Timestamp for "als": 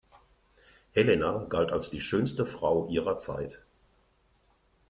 1.71-1.91